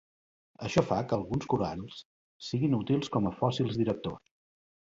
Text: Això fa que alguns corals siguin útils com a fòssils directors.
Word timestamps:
Això 0.67 0.83
fa 0.91 0.97
que 1.11 1.15
alguns 1.17 1.45
corals 1.55 2.01
siguin 2.47 2.75
útils 2.81 3.13
com 3.17 3.31
a 3.31 3.35
fòssils 3.43 3.81
directors. 3.83 4.37